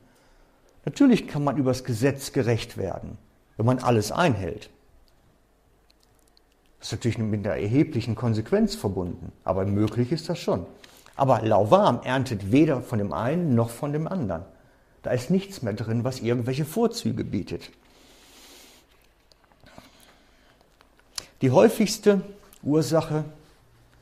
[0.86, 3.18] Natürlich kann man übers Gesetz gerecht werden,
[3.58, 4.70] wenn man alles einhält.
[6.80, 10.66] Das ist natürlich mit einer erheblichen Konsequenz verbunden, aber möglich ist das schon.
[11.16, 14.44] Aber lauwarm erntet weder von dem einen noch von dem anderen.
[15.04, 17.70] Da ist nichts mehr drin, was irgendwelche Vorzüge bietet.
[21.42, 22.22] Die häufigste
[22.64, 23.26] Ursache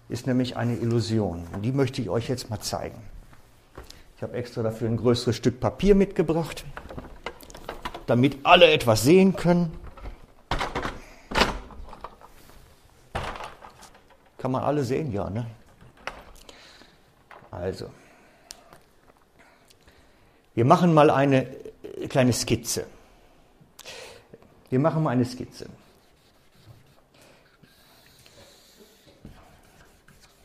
[0.09, 1.47] ist nämlich eine Illusion.
[1.53, 3.01] Und die möchte ich euch jetzt mal zeigen.
[4.15, 6.63] Ich habe extra dafür ein größeres Stück Papier mitgebracht,
[8.05, 9.71] damit alle etwas sehen können.
[14.37, 15.11] Kann man alle sehen?
[15.11, 15.47] Ja, ne?
[17.51, 17.89] Also,
[20.55, 21.45] wir machen mal eine
[22.09, 22.87] kleine Skizze.
[24.69, 25.67] Wir machen mal eine Skizze.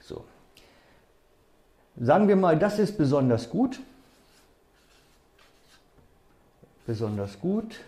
[0.01, 0.25] So.
[1.97, 3.79] Sagen wir mal, das ist besonders gut.
[6.87, 7.81] Besonders gut.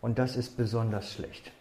[0.00, 1.52] Und das ist besonders schlecht.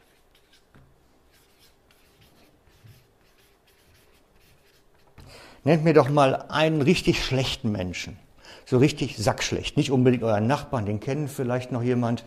[5.64, 8.18] Nennt mir doch mal einen richtig schlechten Menschen.
[8.66, 9.78] So richtig sackschlecht.
[9.78, 12.24] Nicht unbedingt euren Nachbarn, den kennen vielleicht noch jemand.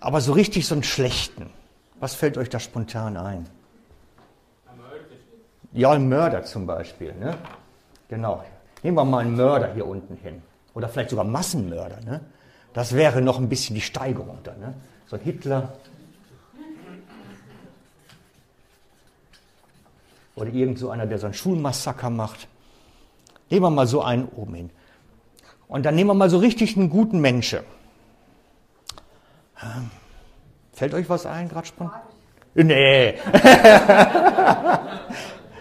[0.00, 1.50] Aber so richtig so einen schlechten.
[2.00, 3.46] Was fällt euch da spontan ein?
[5.72, 7.14] Ja, ein Mörder zum Beispiel.
[7.14, 7.36] Ne?
[8.08, 8.44] Genau.
[8.82, 10.42] Nehmen wir mal einen Mörder hier unten hin.
[10.74, 12.00] Oder vielleicht sogar Massenmörder.
[12.04, 12.20] Ne?
[12.72, 14.52] Das wäre noch ein bisschen die Steigerung da.
[14.52, 14.74] Ne?
[15.06, 15.72] So ein Hitler.
[20.36, 22.48] Oder irgend so einer, der so ein Schulmassaker macht.
[23.50, 24.70] Nehmen wir mal so einen oben hin.
[25.68, 27.60] Und dann nehmen wir mal so richtig einen guten Menschen.
[30.72, 32.00] Fällt euch was ein, gerade spontan?
[32.54, 33.14] Nee.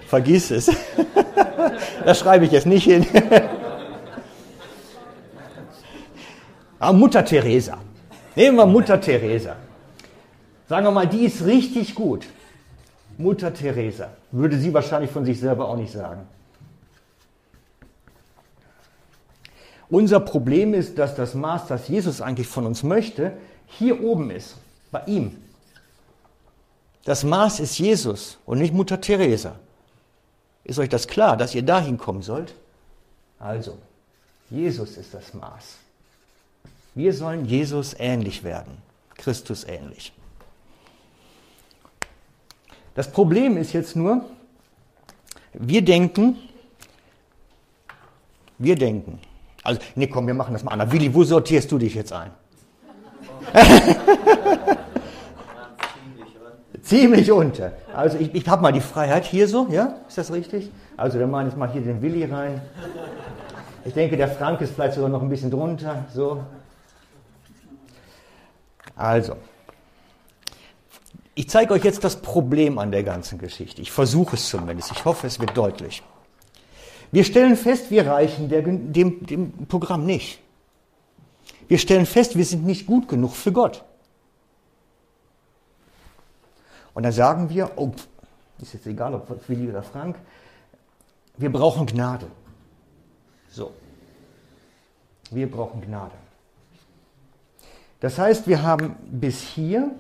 [0.08, 0.72] Vergiss es.
[2.06, 3.06] das schreibe ich jetzt nicht hin.
[6.80, 7.78] ah, Mutter Teresa.
[8.36, 9.56] Nehmen wir Mutter Teresa.
[10.68, 12.26] Sagen wir mal, die ist richtig gut.
[13.17, 14.10] Mutter Teresa.
[14.32, 16.28] Würde sie wahrscheinlich von sich selber auch nicht sagen.
[19.89, 23.34] Unser Problem ist, dass das Maß, das Jesus eigentlich von uns möchte,
[23.67, 24.56] hier oben ist,
[24.91, 25.38] bei ihm.
[27.06, 29.56] Das Maß ist Jesus und nicht Mutter Teresa.
[30.63, 32.56] Ist euch das klar, dass ihr dahin kommen sollt?
[33.38, 33.78] Also,
[34.49, 35.78] Jesus ist das Maß.
[36.95, 38.78] Wir sollen Jesus ähnlich werden,
[39.15, 40.13] Christus ähnlich.
[42.95, 44.25] Das Problem ist jetzt nur,
[45.53, 46.38] wir denken,
[48.58, 49.19] wir denken,
[49.63, 50.91] also, nee, komm, wir machen das mal anders.
[50.91, 52.32] Willi, wo sortierst du dich jetzt ein?
[56.82, 57.71] Ziemlich unter.
[57.95, 59.95] Also ich, ich habe mal die Freiheit hier so, ja?
[60.08, 60.69] Ist das richtig?
[60.97, 62.62] Also dann mache ich mal hier den Willi rein.
[63.86, 66.06] Ich denke, der Frank ist vielleicht sogar noch ein bisschen drunter.
[66.13, 66.43] So.
[68.95, 69.38] Also,
[71.36, 73.82] ich zeige euch jetzt das Problem an der ganzen Geschichte.
[73.82, 74.91] Ich versuche es zumindest.
[74.91, 76.04] Ich hoffe, es wird deutlich.
[77.12, 80.39] Wir stellen fest, wir reichen der, dem, dem Programm nicht.
[81.67, 83.84] Wir stellen fest, wir sind nicht gut genug für Gott.
[86.93, 87.91] Und dann sagen wir, oh,
[88.60, 90.17] ist jetzt egal, ob Willi oder Frank,
[91.38, 92.28] wir brauchen Gnade.
[93.50, 93.72] So.
[95.32, 96.13] Wir brauchen Gnade.
[98.00, 99.91] Das heißt, wir haben bis hier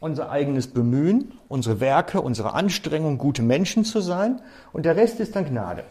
[0.00, 4.40] unser eigenes Bemühen, unsere Werke, unsere Anstrengung, gute Menschen zu sein
[4.72, 5.84] und der Rest ist dann Gnade.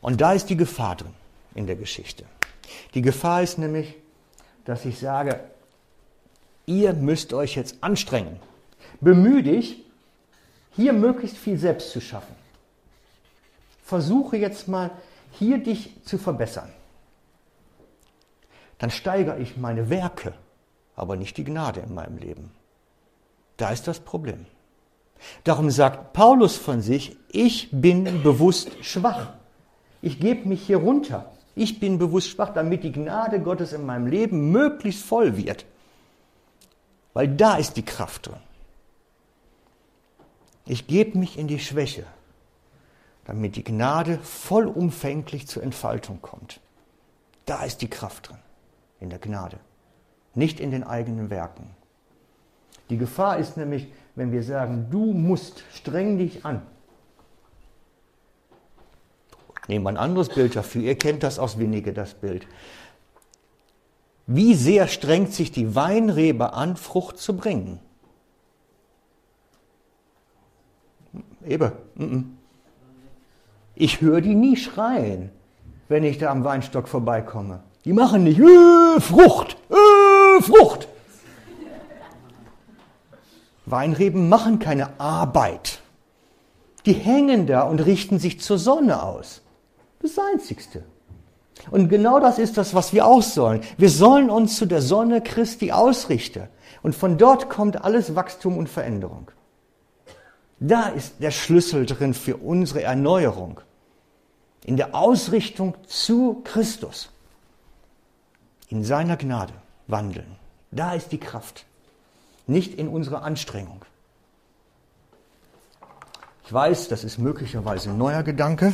[0.00, 1.14] Und da ist die Gefahr drin
[1.54, 2.24] in der Geschichte.
[2.92, 3.94] Die Gefahr ist nämlich,
[4.64, 5.40] dass ich sage,
[6.66, 8.38] ihr müsst euch jetzt anstrengen.
[9.00, 9.82] Bemühe dich,
[10.72, 12.34] hier möglichst viel selbst zu schaffen.
[13.82, 14.90] Versuche jetzt mal,
[15.38, 16.70] hier dich zu verbessern.
[18.78, 20.34] Dann steigere ich meine Werke,
[20.96, 22.50] aber nicht die Gnade in meinem Leben.
[23.56, 24.46] Da ist das Problem.
[25.44, 29.32] Darum sagt Paulus von sich, ich bin bewusst schwach.
[30.02, 31.32] Ich gebe mich hier runter.
[31.54, 35.64] Ich bin bewusst schwach, damit die Gnade Gottes in meinem Leben möglichst voll wird.
[37.12, 38.36] Weil da ist die Kraft drin.
[40.66, 42.04] Ich gebe mich in die Schwäche,
[43.24, 46.60] damit die Gnade vollumfänglich zur Entfaltung kommt.
[47.46, 48.38] Da ist die Kraft drin,
[49.00, 49.58] in der Gnade,
[50.34, 51.70] nicht in den eigenen Werken.
[52.90, 56.62] Die Gefahr ist nämlich, wenn wir sagen, du musst, streng dich an,
[59.68, 60.82] Nehmen wir ein anderes Bild dafür.
[60.82, 62.46] Ihr kennt das aus Winnige, das Bild.
[64.26, 67.78] Wie sehr strengt sich die Weinrebe an, Frucht zu bringen?
[71.44, 71.72] Ebe,
[73.74, 75.30] ich höre die nie schreien,
[75.88, 77.62] wenn ich da am Weinstock vorbeikomme.
[77.84, 80.88] Die machen nicht äh, Frucht, äh, Frucht.
[83.66, 85.80] Weinreben machen keine Arbeit.
[86.86, 89.42] Die hängen da und richten sich zur Sonne aus.
[90.00, 90.84] Das Einzigste.
[91.70, 93.62] Und genau das ist das, was wir auch sollen.
[93.78, 96.48] Wir sollen uns zu der Sonne Christi ausrichten.
[96.82, 99.30] Und von dort kommt alles Wachstum und Veränderung.
[100.66, 103.60] Da ist der Schlüssel drin für unsere Erneuerung.
[104.64, 107.10] In der Ausrichtung zu Christus.
[108.68, 109.52] In seiner Gnade
[109.88, 110.36] wandeln.
[110.70, 111.66] Da ist die Kraft.
[112.46, 113.84] Nicht in unserer Anstrengung.
[116.46, 118.72] Ich weiß, das ist möglicherweise ein neuer Gedanke.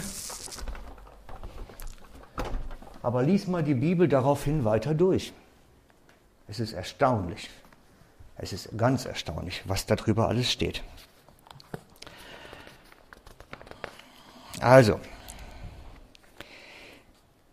[3.02, 5.32] Aber lies mal die Bibel daraufhin weiter durch.
[6.46, 7.50] Es ist erstaunlich.
[8.36, 10.84] Es ist ganz erstaunlich, was darüber alles steht.
[14.60, 15.00] Also,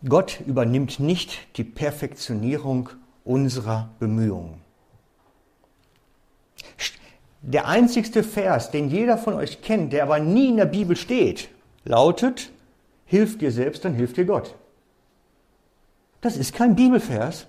[0.07, 2.89] Gott übernimmt nicht die Perfektionierung
[3.23, 4.61] unserer Bemühungen.
[7.41, 11.49] Der einzigste Vers, den jeder von euch kennt, der aber nie in der Bibel steht,
[11.85, 12.51] lautet,
[13.05, 14.55] hilf dir selbst, dann hilft dir Gott.
[16.19, 17.47] Das ist kein Bibelvers.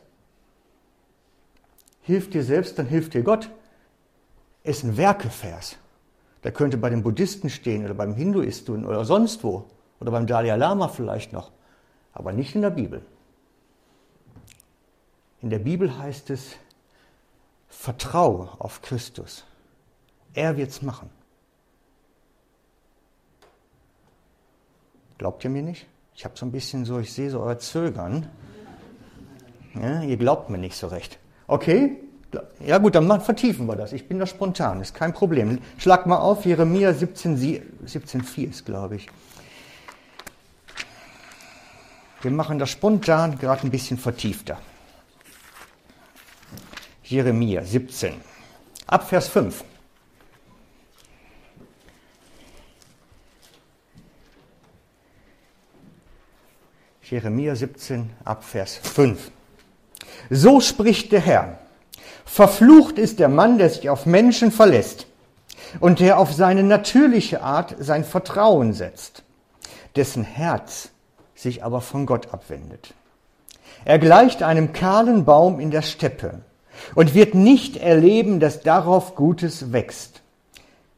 [2.03, 3.51] Hilf dir selbst, dann hilft dir Gott.
[4.63, 5.77] Ist ein Werkevers.
[6.45, 9.65] Der könnte bei den Buddhisten stehen oder beim Hinduisten oder sonst wo.
[10.01, 11.51] Oder beim Dalai Lama vielleicht noch.
[12.13, 13.05] Aber nicht in der Bibel.
[15.41, 16.57] In der Bibel heißt es,
[17.69, 19.45] vertraue auf Christus.
[20.35, 21.11] Er wird's machen.
[25.19, 25.87] Glaubt ihr mir nicht?
[26.15, 28.29] Ich habe so ein bisschen so, ich sehe so euer Zögern.
[29.75, 31.19] Ja, ihr glaubt mir nicht so recht.
[31.47, 31.97] Okay?
[32.61, 33.93] Ja gut, dann vertiefen wir das.
[33.93, 35.61] Ich bin da spontan, ist kein Problem.
[35.79, 39.09] Schlag mal auf, Jeremia 17,4 17, ist, glaube ich.
[42.21, 44.59] Wir machen das spontan, gerade ein bisschen vertiefter.
[47.05, 48.15] Jeremia 17,
[48.87, 49.65] ab Vers 5.
[57.05, 59.31] Jeremia 17, ab Vers 5.
[60.29, 61.68] So spricht der Herr.
[62.25, 65.07] Verflucht ist der Mann, der sich auf Menschen verlässt
[65.81, 69.23] und der auf seine natürliche Art sein Vertrauen setzt,
[69.97, 70.91] dessen Herz
[71.35, 72.95] sich aber von Gott abwendet.
[73.85, 76.41] Er gleicht einem kahlen Baum in der Steppe
[76.95, 80.21] und wird nicht erleben, dass darauf Gutes wächst.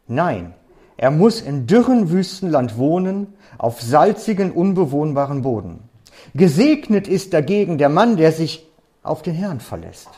[0.09, 0.55] Nein,
[0.97, 5.89] er muss in dürren Wüstenland wohnen, auf salzigen, unbewohnbaren Boden.
[6.35, 8.67] Gesegnet ist dagegen der Mann, der sich
[9.03, 10.09] auf den Herrn verlässt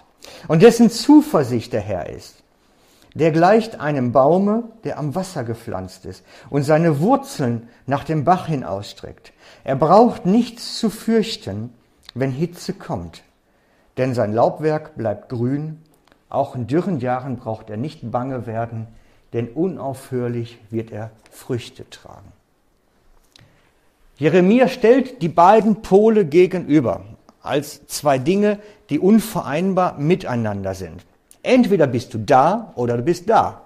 [0.48, 2.42] und dessen Zuversicht der Herr ist.
[3.14, 8.46] Der gleicht einem Baume, der am Wasser gepflanzt ist und seine Wurzeln nach dem Bach
[8.46, 9.32] hin ausstreckt.
[9.64, 11.74] Er braucht nichts zu fürchten,
[12.14, 13.22] wenn Hitze kommt,
[13.98, 15.82] denn sein Laubwerk bleibt grün.
[16.30, 18.86] Auch in dürren Jahren braucht er nicht bange werden,
[19.34, 22.32] denn unaufhörlich wird er Früchte tragen.
[24.16, 27.04] Jeremia stellt die beiden Pole gegenüber
[27.42, 28.58] als zwei Dinge,
[28.90, 31.04] die unvereinbar miteinander sind.
[31.42, 33.62] Entweder bist du da oder du bist da.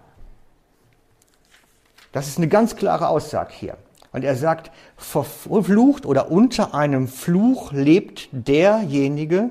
[2.13, 3.77] Das ist eine ganz klare Aussage hier.
[4.13, 9.51] Und er sagt, verflucht oder unter einem Fluch lebt derjenige,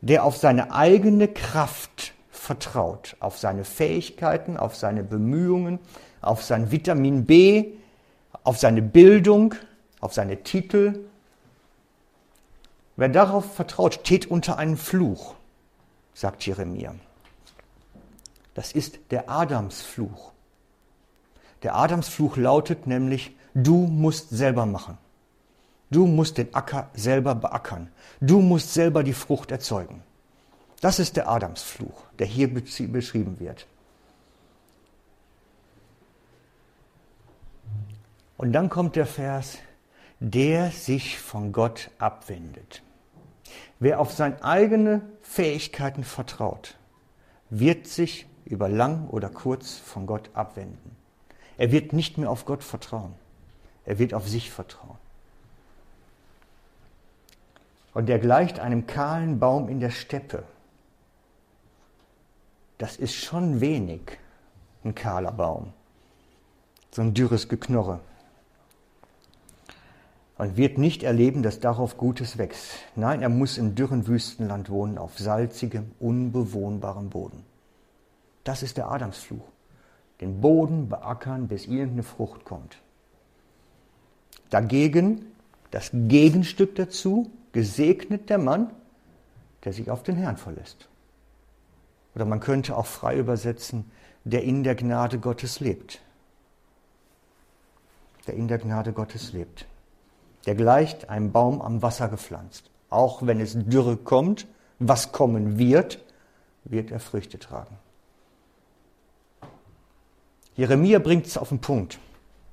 [0.00, 5.78] der auf seine eigene Kraft vertraut, auf seine Fähigkeiten, auf seine Bemühungen,
[6.20, 7.66] auf sein Vitamin B,
[8.42, 9.54] auf seine Bildung,
[10.00, 11.04] auf seine Titel,
[13.00, 15.34] Wer darauf vertraut, steht unter einem Fluch,
[16.12, 16.94] sagt Jeremia.
[18.52, 20.32] Das ist der Adamsfluch.
[21.62, 24.98] Der Adamsfluch lautet nämlich, du musst selber machen.
[25.88, 27.90] Du musst den Acker selber beackern.
[28.20, 30.02] Du musst selber die Frucht erzeugen.
[30.82, 33.66] Das ist der Adamsfluch, der hier beschrieben wird.
[38.36, 39.56] Und dann kommt der Vers,
[40.18, 42.82] der sich von Gott abwendet.
[43.80, 46.76] Wer auf seine eigenen Fähigkeiten vertraut,
[47.48, 50.96] wird sich über lang oder kurz von Gott abwenden.
[51.56, 53.14] Er wird nicht mehr auf Gott vertrauen.
[53.86, 54.98] Er wird auf sich vertrauen.
[57.94, 60.44] Und er gleicht einem kahlen Baum in der Steppe.
[62.76, 64.18] Das ist schon wenig,
[64.84, 65.72] ein kahler Baum.
[66.92, 68.00] So ein dürres Geknorre
[70.40, 72.70] und wird nicht erleben, dass darauf Gutes wächst.
[72.96, 77.44] Nein, er muss im dürren Wüstenland wohnen, auf salzigem, unbewohnbarem Boden.
[78.44, 79.44] Das ist der Adamsfluch.
[80.22, 82.78] Den Boden beackern, bis irgendeine Frucht kommt.
[84.48, 85.26] Dagegen
[85.72, 88.70] das Gegenstück dazu, gesegnet der Mann,
[89.64, 90.88] der sich auf den Herrn verlässt.
[92.14, 93.90] Oder man könnte auch frei übersetzen,
[94.24, 96.00] der in der Gnade Gottes lebt.
[98.26, 99.66] Der in der Gnade Gottes lebt.
[100.46, 102.70] Der gleicht einem Baum am Wasser gepflanzt.
[102.88, 104.46] Auch wenn es Dürre kommt,
[104.78, 106.00] was kommen wird,
[106.64, 107.76] wird er Früchte tragen.
[110.56, 111.98] Jeremia bringt es auf den Punkt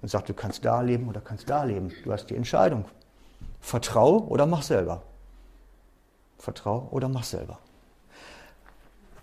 [0.02, 1.92] und sagt, du kannst da leben oder kannst da leben.
[2.04, 2.86] Du hast die Entscheidung.
[3.60, 5.02] Vertrau oder mach selber.
[6.38, 7.60] Vertrau oder mach selber.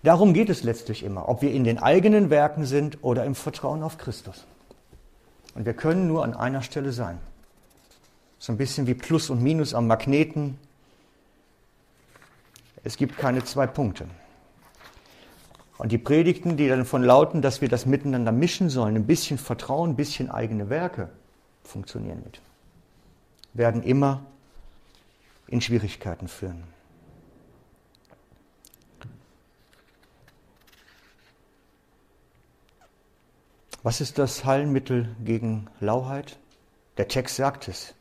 [0.03, 3.81] Darum geht es letztlich immer, ob wir in den eigenen Werken sind oder im Vertrauen
[3.81, 4.45] auf Christus.
[5.55, 7.17] Und wir können nur an einer Stelle sein.
[8.39, 10.57] So ein bisschen wie Plus und Minus am Magneten.
[12.83, 14.07] Es gibt keine zwei Punkte.
[15.77, 19.37] Und die Predigten, die dann davon lauten, dass wir das miteinander mischen sollen, ein bisschen
[19.37, 21.09] Vertrauen, ein bisschen eigene Werke,
[21.63, 22.41] funktionieren nicht.
[23.53, 24.25] Werden immer
[25.47, 26.63] in Schwierigkeiten führen.
[33.81, 36.37] Was ist das Heilmittel gegen Lauheit?
[36.97, 37.94] Der Text sagt es.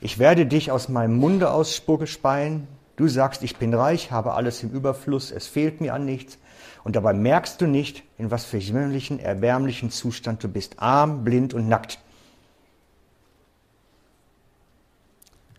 [0.00, 2.68] Ich werde dich aus meinem Munde ausspeien.
[2.96, 6.38] Du sagst, ich bin reich, habe alles im Überfluss, es fehlt mir an nichts.
[6.84, 10.78] Und dabei merkst du nicht, in was für jämmerlichen, erbärmlichen Zustand du bist.
[10.78, 11.98] Arm, blind und nackt.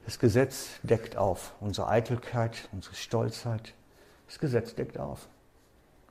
[0.06, 3.74] Das Gesetz deckt auf unsere Eitelkeit, unsere Stolzheit.
[4.28, 5.28] Das Gesetz deckt auf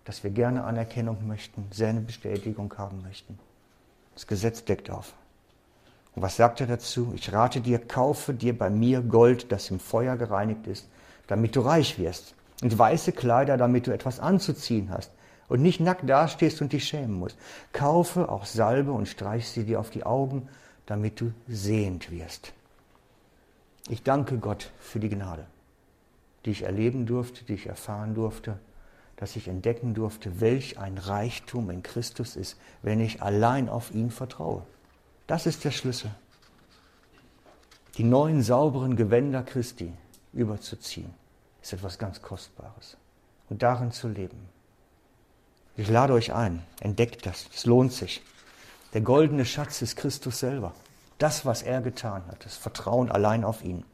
[0.06, 3.38] dass wir gerne Anerkennung möchten, seine Bestätigung haben möchten.
[4.14, 5.14] Das Gesetz deckt auf.
[6.16, 7.12] Und was sagt er dazu?
[7.14, 10.88] Ich rate dir, kaufe dir bei mir Gold, das im Feuer gereinigt ist,
[11.28, 12.34] damit du reich wirst.
[12.62, 15.12] Und weiße Kleider, damit du etwas anzuziehen hast
[15.48, 17.36] und nicht nackt dastehst und dich schämen musst.
[17.72, 20.48] Kaufe auch Salbe und streich sie dir auf die Augen,
[20.86, 22.52] damit du sehend wirst.
[23.88, 25.46] Ich danke Gott für die Gnade,
[26.46, 28.58] die ich erleben durfte, die ich erfahren durfte
[29.16, 34.10] dass ich entdecken durfte, welch ein Reichtum in Christus ist, wenn ich allein auf ihn
[34.10, 34.62] vertraue.
[35.26, 36.10] Das ist der Schlüssel.
[37.96, 39.92] Die neuen sauberen Gewänder Christi
[40.32, 41.12] überzuziehen,
[41.62, 42.96] ist etwas ganz Kostbares.
[43.48, 44.48] Und darin zu leben.
[45.76, 48.22] Ich lade euch ein, entdeckt das, es lohnt sich.
[48.92, 50.72] Der goldene Schatz ist Christus selber.
[51.18, 53.84] Das, was er getan hat, das Vertrauen allein auf ihn.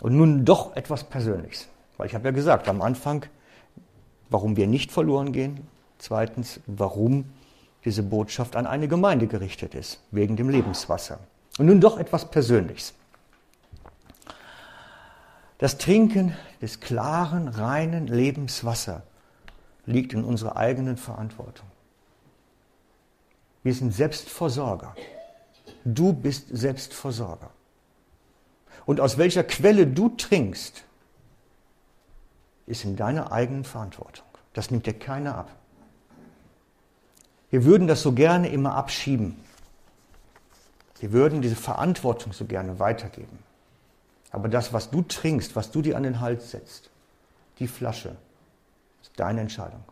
[0.00, 1.68] Und nun doch etwas Persönliches.
[1.96, 3.26] Weil ich habe ja gesagt am Anfang,
[4.30, 5.66] warum wir nicht verloren gehen.
[5.98, 7.24] Zweitens, warum
[7.84, 11.18] diese Botschaft an eine Gemeinde gerichtet ist, wegen dem Lebenswasser.
[11.58, 12.94] Und nun doch etwas Persönliches.
[15.58, 19.02] Das Trinken des klaren, reinen Lebenswasser
[19.86, 21.66] liegt in unserer eigenen Verantwortung.
[23.64, 24.94] Wir sind Selbstversorger.
[25.84, 27.50] Du bist Selbstversorger
[28.86, 30.84] und aus welcher Quelle du trinkst,
[32.66, 34.24] ist in deiner eigenen Verantwortung.
[34.54, 35.57] Das nimmt dir keiner ab.
[37.50, 39.36] Wir würden das so gerne immer abschieben.
[41.00, 43.38] Wir würden diese Verantwortung so gerne weitergeben.
[44.30, 46.90] Aber das, was du trinkst, was du dir an den Hals setzt,
[47.58, 48.16] die Flasche,
[49.02, 49.82] ist deine Entscheidung.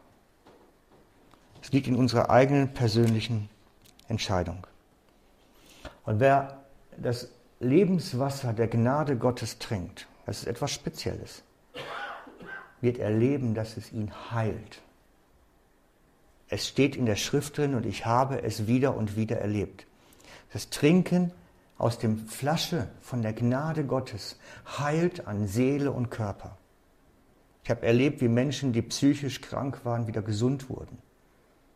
[1.62, 3.48] Es liegt in unserer eigenen persönlichen
[4.09, 4.66] Entscheidung.
[6.04, 6.64] Und wer
[6.96, 7.28] das
[7.61, 11.42] Lebenswasser der Gnade Gottes trinkt, das ist etwas Spezielles,
[12.80, 14.82] wird erleben, dass es ihn heilt.
[16.49, 19.86] Es steht in der Schrift drin und ich habe es wieder und wieder erlebt.
[20.53, 21.32] Das Trinken
[21.78, 24.38] aus dem Flasche von der Gnade Gottes
[24.78, 26.57] heilt an Seele und Körper.
[27.64, 30.99] Ich habe erlebt, wie Menschen, die psychisch krank waren, wieder gesund wurden,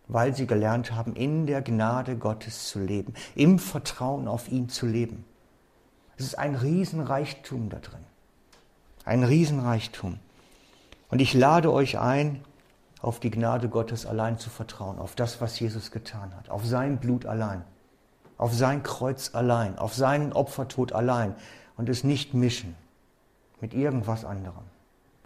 [0.07, 4.87] weil sie gelernt haben, in der Gnade Gottes zu leben, im Vertrauen auf ihn zu
[4.87, 5.25] leben.
[6.17, 8.05] Es ist ein Riesenreichtum da drin.
[9.05, 10.21] Ein Riesenreichtum.
[11.09, 12.45] Und ich lade euch ein,
[13.03, 16.99] auf die Gnade Gottes allein zu vertrauen, auf das, was Jesus getan hat, auf sein
[16.99, 17.65] Blut allein,
[18.37, 21.35] auf sein Kreuz allein, auf seinen Opfertod allein
[21.77, 22.77] und es nicht mischen
[23.61, 24.65] mit irgendwas anderem,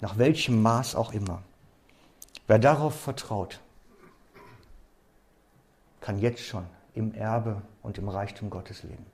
[0.01, 1.43] nach welchem Maß auch immer.
[2.47, 3.61] Wer darauf vertraut,
[6.01, 9.07] kann jetzt schon im Erbe und im Reichtum Gottes leben.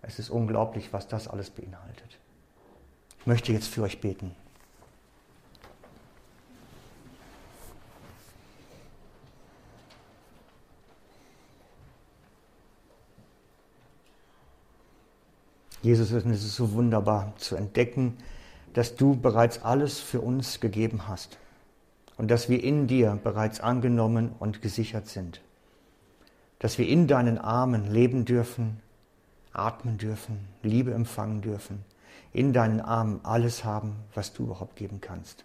[0.00, 2.18] Es ist unglaublich, was das alles beinhaltet.
[3.20, 4.34] Ich möchte jetzt für euch beten.
[15.82, 18.16] Jesus, es ist so wunderbar zu entdecken,
[18.72, 21.38] dass du bereits alles für uns gegeben hast
[22.16, 25.40] und dass wir in dir bereits angenommen und gesichert sind,
[26.58, 28.80] dass wir in deinen Armen leben dürfen
[29.52, 31.84] atmen dürfen, Liebe empfangen dürfen,
[32.32, 35.44] in deinen Armen alles haben, was du überhaupt geben kannst.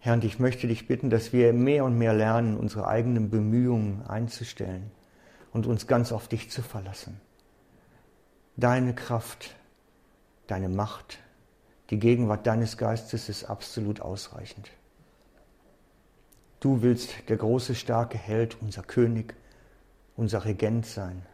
[0.00, 4.06] Herr, und ich möchte dich bitten, dass wir mehr und mehr lernen, unsere eigenen Bemühungen
[4.06, 4.90] einzustellen
[5.52, 7.20] und uns ganz auf dich zu verlassen.
[8.58, 9.54] Deine Kraft,
[10.48, 11.20] deine Macht,
[11.90, 14.68] die Gegenwart deines Geistes ist absolut ausreichend.
[16.58, 19.36] Du willst der große, starke Held, unser König,
[20.16, 21.24] unser Regent sein.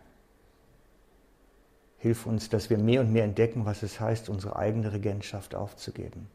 [1.96, 6.28] Hilf uns, dass wir mehr und mehr entdecken, was es heißt, unsere eigene Regentschaft aufzugeben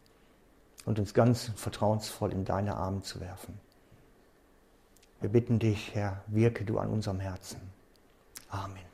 [0.85, 3.59] und uns ganz vertrauensvoll in deine Arme zu werfen.
[5.21, 7.61] Wir bitten dich, Herr, wirke du an unserem Herzen.
[8.49, 8.88] Amen.